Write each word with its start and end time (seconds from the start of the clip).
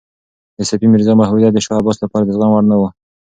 د 0.57 0.59
صفي 0.69 0.87
میرزا 0.91 1.13
محبوبیت 1.19 1.51
د 1.53 1.59
شاه 1.65 1.79
عباس 1.81 1.97
لپاره 2.01 2.23
د 2.25 2.29
زغم 2.35 2.51
وړ 2.53 2.63
نه 2.71 2.75
و. 2.79 2.81